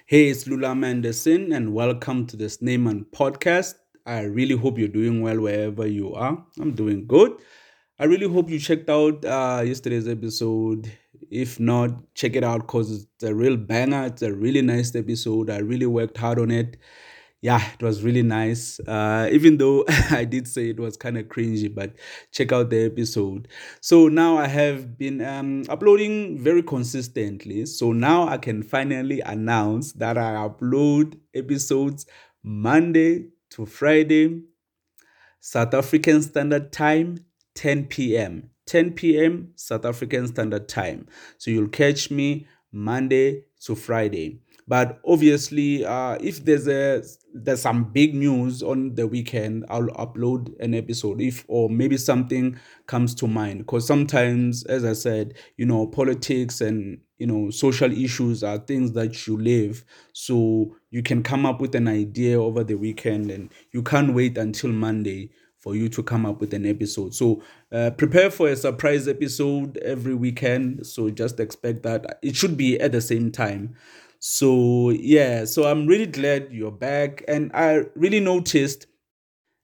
[0.00, 3.74] Hey, it's Lulama Anderson, and welcome to the Snayman podcast.
[4.06, 6.44] I really hope you're doing well wherever you are.
[6.60, 7.32] I'm doing good.
[7.98, 10.90] I really hope you checked out uh, yesterday's episode.
[11.30, 14.06] If not, check it out because it's a real banger.
[14.06, 15.50] It's a really nice episode.
[15.50, 16.76] I really worked hard on it
[17.42, 18.78] yeah, it was really nice.
[18.80, 21.92] Uh, even though I did say it was kind of cringy, but
[22.30, 23.48] check out the episode.
[23.80, 27.66] So now I have been um, uploading very consistently.
[27.66, 32.06] So now I can finally announce that I upload episodes
[32.44, 34.42] Monday to Friday,
[35.40, 37.24] South African Standard Time,
[37.54, 38.50] 10 p.m.
[38.66, 39.52] 10 p.m.
[39.56, 41.06] South African Standard Time.
[41.38, 44.41] So you'll catch me Monday to Friday.
[44.68, 47.02] But obviously, uh, if there's a
[47.34, 51.20] there's some big news on the weekend, I'll upload an episode.
[51.20, 56.60] If or maybe something comes to mind, because sometimes, as I said, you know, politics
[56.60, 59.84] and you know social issues are things that you live.
[60.12, 64.38] So you can come up with an idea over the weekend, and you can't wait
[64.38, 67.14] until Monday for you to come up with an episode.
[67.14, 70.84] So uh, prepare for a surprise episode every weekend.
[70.86, 73.76] So just expect that it should be at the same time.
[74.24, 77.24] So, yeah, so I'm really glad you're back.
[77.26, 78.86] And I really noticed,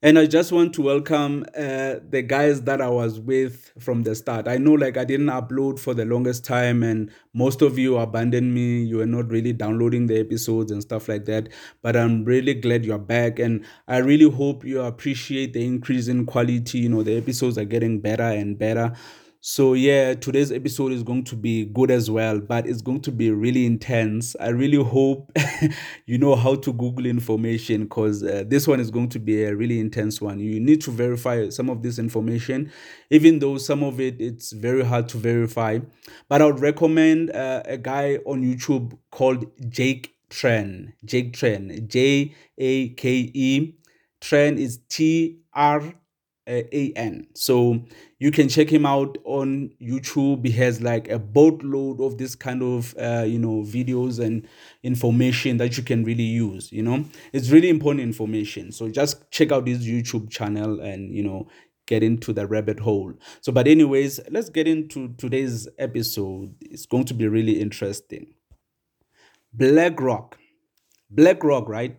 [0.03, 4.15] and I just want to welcome uh, the guys that I was with from the
[4.17, 4.49] start.
[4.49, 8.55] I know, like, I didn't upload for the longest time, and most of you abandoned
[8.55, 8.83] me.
[8.83, 11.51] You were not really downloading the episodes and stuff like that.
[11.83, 13.39] But I'm really glad you're back.
[13.39, 16.81] And I really hope you appreciate the increase in quality.
[16.81, 18.93] You know, the episodes are getting better and better.
[19.41, 23.13] So, yeah, today's episode is going to be good as well, but it's going to
[23.13, 24.35] be really intense.
[24.41, 25.31] I really hope
[26.07, 29.55] you know how to Google information because uh, this one is going to be a
[29.55, 30.41] really intense one.
[30.41, 32.73] You need to verify some of this information,
[33.11, 35.79] even though some of it it's very hard to verify.
[36.29, 40.95] But I would recommend uh, a guy on YouTube called Jake Tran.
[41.05, 41.87] Jake Tran.
[41.87, 43.75] J A K E.
[44.21, 45.95] Tran is T R
[46.49, 47.27] a N.
[47.35, 47.81] So
[48.19, 50.45] you can check him out on YouTube.
[50.45, 54.47] He has like a boatload of this kind of uh, you know videos and
[54.83, 56.73] information that you can really use.
[56.73, 58.73] You know, it's really important information.
[58.73, 61.49] So just check out his YouTube channel and you know
[61.87, 63.15] get into the rabbit hole.
[63.41, 66.55] So, but anyways, let's get into today's episode.
[66.61, 68.35] It's going to be really interesting.
[69.55, 70.39] BlackRock,
[71.11, 71.99] BlackRock, right,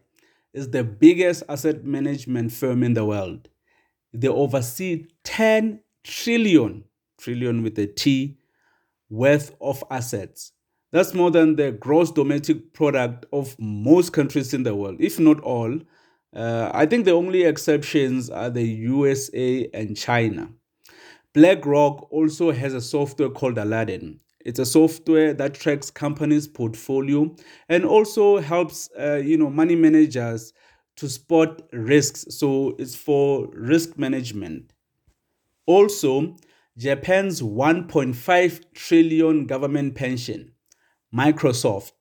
[0.54, 3.50] is the biggest asset management firm in the world
[4.14, 6.84] they oversee 10 trillion,
[7.20, 8.38] trillion with a T,
[9.10, 10.52] worth of assets.
[10.92, 15.40] That's more than the gross domestic product of most countries in the world, if not
[15.42, 15.80] all.
[16.36, 20.50] Uh, I think the only exceptions are the USA and China.
[21.34, 24.20] BlackRock also has a software called Aladdin.
[24.46, 27.36] It's a software that tracks companies' portfolio
[27.68, 30.54] and also helps, uh, you know, money managers
[31.00, 32.26] to spot risks.
[32.30, 34.74] So it's for risk management.
[35.66, 36.36] Also,
[36.78, 40.54] Japan's 1.5 trillion government pension,
[41.14, 41.92] Microsoft,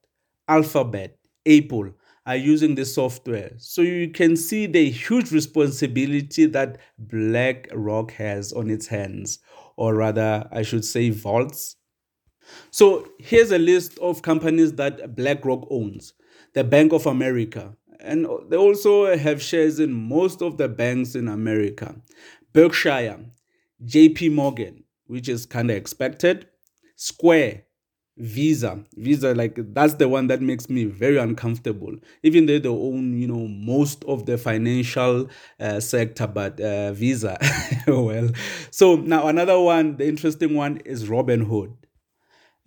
[0.47, 1.93] Alphabet, Apple
[2.27, 3.53] are using this software.
[3.57, 9.39] So you can see the huge responsibility that BlackRock has on its hands,
[9.77, 11.77] or rather, I should say, vaults.
[12.71, 16.13] So here's a list of companies that BlackRock owns
[16.55, 17.77] the Bank of America,
[18.09, 21.95] and they also have shares in most of the banks in America.
[22.53, 23.19] Berkshire,
[23.85, 26.47] JP Morgan, which is kind of expected,
[26.97, 27.63] Square,
[28.17, 31.95] Visa, Visa, like that's the one that makes me very uncomfortable.
[32.25, 35.29] Even though they own, you know, most of the financial
[35.61, 37.39] uh, sector, but uh, Visa,
[37.87, 38.31] well.
[38.73, 41.75] So now another one, the interesting one is Robinhood.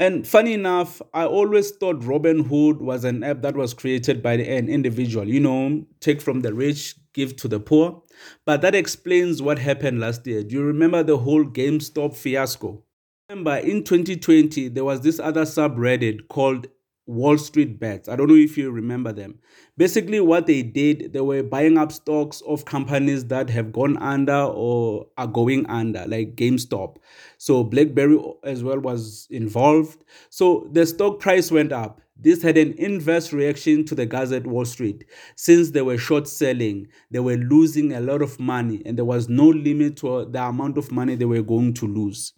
[0.01, 4.67] And funny enough, I always thought Robinhood was an app that was created by an
[4.67, 8.01] individual, you know, take from the rich, give to the poor.
[8.43, 10.41] But that explains what happened last year.
[10.41, 12.83] Do you remember the whole GameStop fiasco?
[13.29, 16.65] Remember, in 2020, there was this other subreddit called
[17.11, 18.07] Wall Street Bets.
[18.07, 19.39] I don't know if you remember them.
[19.77, 24.33] Basically, what they did, they were buying up stocks of companies that have gone under
[24.33, 26.97] or are going under, like GameStop.
[27.37, 30.03] So, BlackBerry as well was involved.
[30.29, 31.99] So, the stock price went up.
[32.15, 35.03] This had an inverse reaction to the guys at Wall Street.
[35.35, 39.27] Since they were short selling, they were losing a lot of money, and there was
[39.27, 42.33] no limit to the amount of money they were going to lose.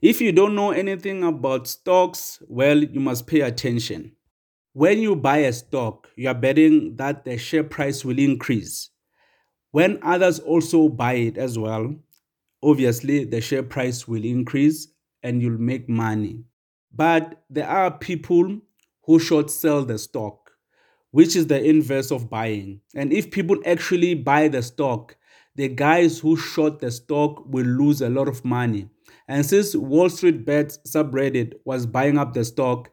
[0.00, 4.12] If you don't know anything about stocks, well, you must pay attention.
[4.74, 8.90] When you buy a stock, you are betting that the share price will increase.
[9.72, 11.94] When others also buy it as well,
[12.62, 14.88] obviously the share price will increase
[15.22, 16.44] and you'll make money.
[16.94, 18.60] But there are people
[19.04, 20.40] who short sell the stock.
[21.10, 22.80] which is the inverse of buying.
[22.94, 25.16] And if people actually buy the stock,
[25.58, 28.88] the guys who short the stock will lose a lot of money.
[29.26, 32.90] And since Wall Street Bets subreddit was buying up the stock,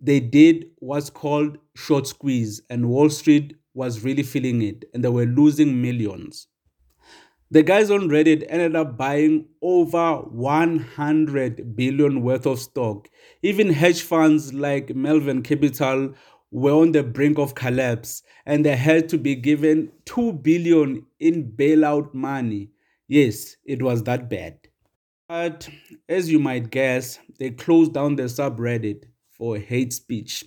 [0.00, 5.10] they did what's called short squeeze, and Wall Street was really feeling it, and they
[5.10, 6.48] were losing millions.
[7.52, 13.08] The guys on Reddit ended up buying over 100 billion worth of stock.
[13.42, 16.14] Even hedge funds like Melvin Capital
[16.52, 21.50] were on the brink of collapse and they had to be given 2 billion in
[21.50, 22.70] bailout money.
[23.08, 24.58] Yes, it was that bad.
[25.28, 25.68] But
[26.08, 30.44] as you might guess, they closed down the subreddit for hate speech,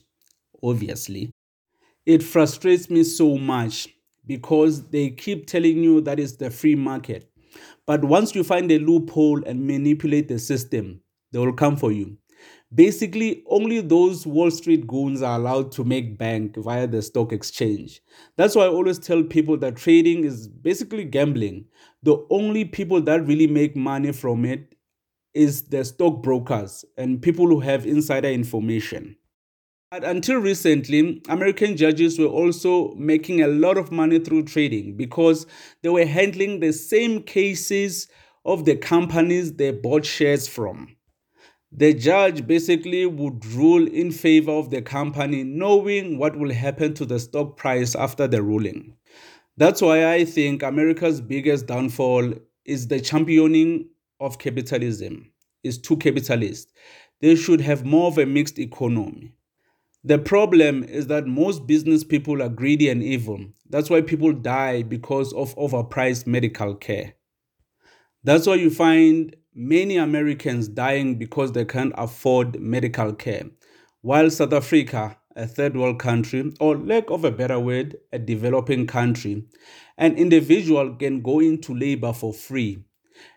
[0.62, 1.32] obviously.
[2.06, 3.90] It frustrates me so much
[4.28, 7.32] because they keep telling you that it's the free market.
[7.88, 12.18] But once you find a loophole and manipulate the system, they will come for you.
[12.74, 18.02] Basically, only those Wall Street goons are allowed to make bank via the stock exchange.
[18.38, 21.66] That's why I always tell people that trading is basically gambling.
[22.04, 24.76] The only people that really make money from it
[25.34, 29.16] is the stockbrokers and people who have insider information.
[29.92, 35.46] But until recently, American judges were also making a lot of money through trading because
[35.84, 38.08] they were handling the same cases
[38.44, 40.96] of the companies they bought shares from.
[41.78, 47.06] The judge basically would rule in favor of the company, knowing what will happen to
[47.06, 48.94] the stock price after the ruling.
[49.58, 53.90] That's why I think America's biggest downfall is the championing
[54.22, 55.32] of capitalism.
[55.66, 56.72] Is too capitalist.
[57.20, 59.34] They should have more of a mixed economy.
[60.02, 63.44] The problem is that most business people are greedy and evil.
[63.70, 67.16] That's why people die because of overpriced medical care.
[68.26, 73.44] That's why you find many Americans dying because they can't afford medical care.
[74.02, 78.88] While South Africa, a third world country, or lack of a better word, a developing
[78.88, 79.44] country,
[80.00, 82.84] an individual can go into labor for free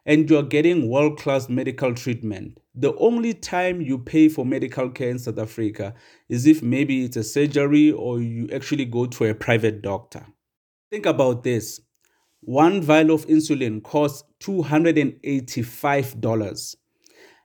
[0.07, 2.59] and you're getting world class medical treatment.
[2.75, 5.93] The only time you pay for medical care in South Africa
[6.31, 10.25] is if maybe it's a surgery or you actually go to a private doctor.
[10.91, 11.79] Think about this
[12.41, 16.77] one vial of insulin costs $285,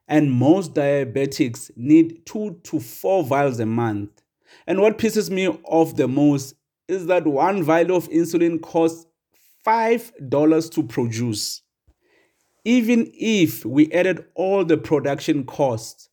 [0.08, 4.10] and most diabetics need two to four vials a month.
[4.68, 6.56] And what pisses me off the most
[6.88, 9.06] is that one vial of insulin costs
[9.66, 11.62] $5 to produce.
[12.66, 16.10] Even if we added all the production costs,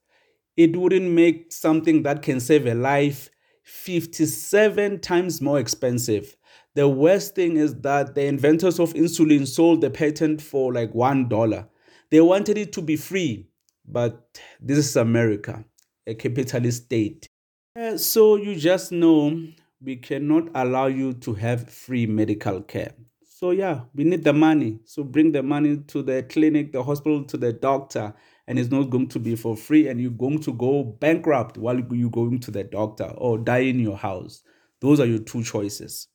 [0.57, 3.31] it wouldn't make something that can save a life
[3.65, 6.37] 57 times more expensive.
[6.75, 11.67] The worst thing is that the inventors of insulin sold the patent for like $1.
[12.11, 13.49] They wanted it to be free,
[13.85, 15.65] but this is America,
[16.07, 17.29] a capitalist state.
[17.77, 19.37] Uh, so you just know
[19.83, 22.93] we cannot allow you to have free medical care.
[23.25, 24.81] So yeah, we need the money.
[24.85, 28.13] So bring the money to the clinic, the hospital, to the doctor,
[28.47, 29.89] and it's not going to be for free.
[29.89, 33.81] And you're going to go bankrupt while you're going to the doctor or die in
[33.81, 34.43] your house.
[34.81, 36.09] Those are your two choices.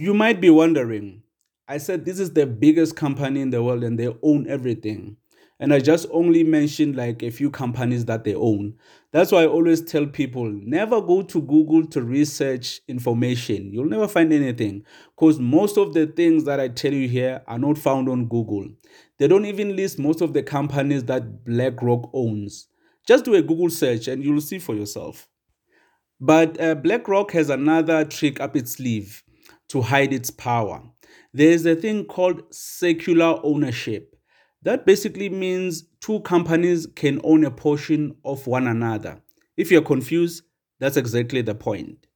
[0.00, 1.24] You might be wondering,
[1.68, 5.18] I said this is the biggest company in the world and they own everything.
[5.58, 8.76] And I just only mentioned like a few companies that they own.
[9.12, 13.74] That's why I always tell people never go to Google to research information.
[13.74, 17.58] You'll never find anything because most of the things that I tell you here are
[17.58, 18.70] not found on Google.
[19.18, 22.68] They don't even list most of the companies that BlackRock owns.
[23.06, 25.28] Just do a Google search and you'll see for yourself.
[26.18, 29.22] But uh, BlackRock has another trick up its sleeve
[29.70, 30.82] to hide its power.
[31.32, 34.16] There is a thing called circular ownership.
[34.62, 39.22] That basically means two companies can own a portion of one another.
[39.56, 40.42] If you're confused,
[40.80, 42.06] that's exactly the point.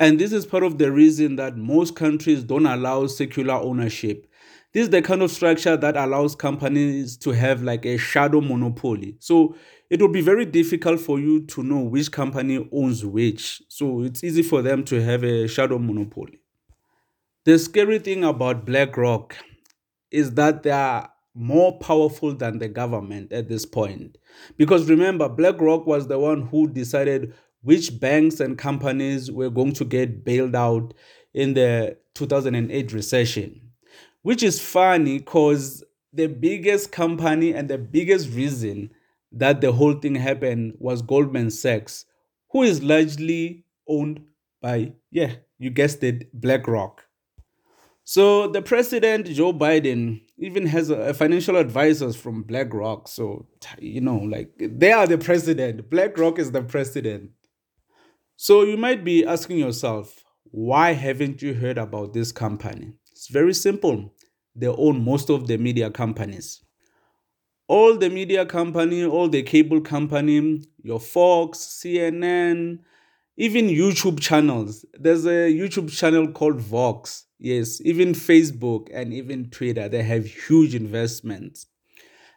[0.00, 4.26] And this is part of the reason that most countries don't allow circular ownership.
[4.72, 9.16] This is the kind of structure that allows companies to have like a shadow monopoly.
[9.20, 9.54] So
[9.88, 13.62] it will be very difficult for you to know which company owns which.
[13.68, 16.40] So it's easy for them to have a shadow monopoly.
[17.44, 19.36] The scary thing about BlackRock
[20.10, 24.16] is that they are more powerful than the government at this point.
[24.56, 29.84] Because remember, BlackRock was the one who decided which banks and companies were going to
[29.84, 30.94] get bailed out
[31.34, 33.60] in the 2008 recession.
[34.22, 35.84] Which is funny because
[36.14, 38.90] the biggest company and the biggest reason
[39.32, 42.06] that the whole thing happened was Goldman Sachs,
[42.50, 44.24] who is largely owned
[44.62, 47.03] by, yeah, you guessed it, BlackRock.
[48.04, 53.08] So the president, Joe Biden, even has a, financial advisors from BlackRock.
[53.08, 53.46] So,
[53.78, 55.88] you know, like they are the president.
[55.88, 57.30] BlackRock is the president.
[58.36, 62.92] So you might be asking yourself, why haven't you heard about this company?
[63.10, 64.12] It's very simple.
[64.54, 66.62] They own most of the media companies.
[67.68, 72.80] All the media company, all the cable company, your Fox, CNN,
[73.36, 74.84] even YouTube channels.
[74.94, 77.26] There's a YouTube channel called Vox.
[77.38, 81.66] Yes, even Facebook and even Twitter, they have huge investments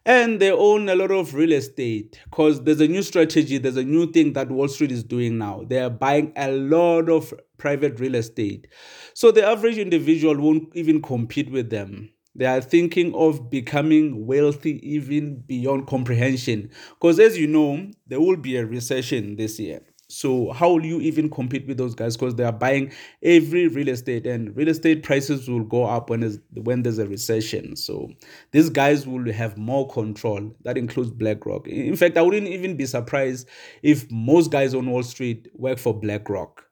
[0.07, 3.83] and they own a lot of real estate because there's a new strategy there's a
[3.83, 7.99] new thing that wall street is doing now they are buying a lot of private
[7.99, 8.67] real estate
[9.13, 14.79] so the average individual won't even compete with them they are thinking of becoming wealthy
[14.87, 20.51] even beyond comprehension because as you know there will be a recession this year so
[20.53, 22.15] how will you even compete with those guys?
[22.15, 26.21] Because they are buying every real estate, and real estate prices will go up when
[26.21, 27.75] there's when there's a recession.
[27.75, 28.09] So
[28.51, 30.55] these guys will have more control.
[30.63, 31.67] That includes BlackRock.
[31.67, 33.47] In fact, I wouldn't even be surprised
[33.83, 36.63] if most guys on Wall Street work for BlackRock.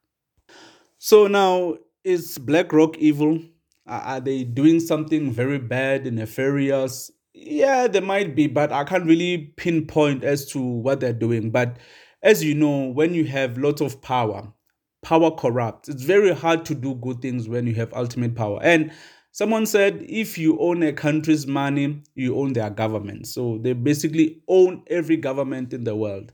[0.98, 3.40] So now is BlackRock evil?
[3.86, 7.12] Are they doing something very bad and nefarious?
[7.34, 11.52] Yeah, they might be, but I can't really pinpoint as to what they're doing.
[11.52, 11.78] But
[12.26, 14.52] as you know, when you have lots of power,
[15.04, 15.88] power corrupts.
[15.88, 18.60] It's very hard to do good things when you have ultimate power.
[18.64, 18.92] And
[19.32, 23.28] someone said if you own a country's money, you own their government.
[23.28, 26.34] So they basically own every government in the world.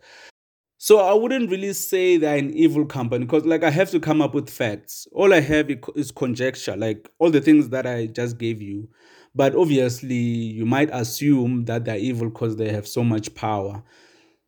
[0.78, 4.22] So I wouldn't really say they're an evil company because, like, I have to come
[4.22, 5.08] up with facts.
[5.12, 8.88] All I have is conjecture, like all the things that I just gave you.
[9.36, 13.84] But obviously, you might assume that they're evil because they have so much power.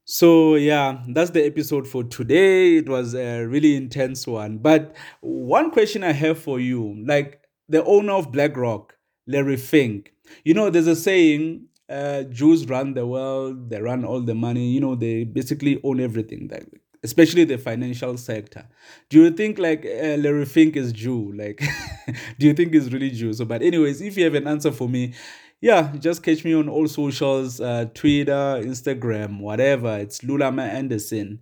[0.05, 2.77] So, yeah, that's the episode for today.
[2.77, 4.57] It was a really intense one.
[4.57, 8.95] But one question I have for you like the owner of BlackRock,
[9.27, 14.19] Larry Fink, you know, there's a saying uh, Jews run the world, they run all
[14.19, 16.67] the money, you know, they basically own everything, like,
[17.03, 18.67] especially the financial sector.
[19.09, 21.31] Do you think like uh, Larry Fink is Jew?
[21.33, 21.61] Like,
[22.39, 23.31] do you think he's really Jew?
[23.33, 25.13] So, but, anyways, if you have an answer for me,
[25.63, 29.97] yeah, just catch me on all socials uh, Twitter, Instagram, whatever.
[29.97, 31.39] It's Lulama Anderson.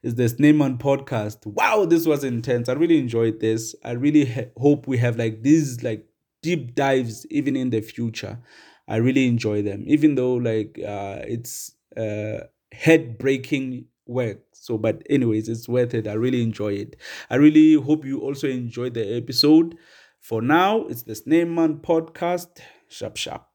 [0.00, 1.44] It's the Sneeman podcast.
[1.44, 2.68] Wow, this was intense.
[2.68, 3.74] I really enjoyed this.
[3.82, 6.06] I really ha- hope we have like these like
[6.40, 8.38] deep dives even in the future.
[8.86, 14.38] I really enjoy them, even though like uh, it's uh, head breaking work.
[14.52, 16.06] So, but anyways, it's worth it.
[16.06, 16.94] I really enjoy it.
[17.28, 19.76] I really hope you also enjoyed the episode.
[20.20, 22.60] For now, it's the Sneeman podcast.
[22.88, 23.48] Sharp, sharp.